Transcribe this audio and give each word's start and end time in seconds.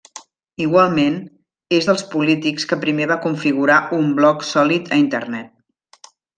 Igualment, 0.63 1.19
és 1.79 1.89
dels 1.89 2.05
polítics 2.15 2.65
que 2.73 2.79
primer 2.87 3.09
va 3.13 3.19
configurar 3.27 3.79
un 4.01 4.11
blog 4.21 4.45
sòlid 4.55 4.93
a 4.97 5.01
internet. 5.07 6.13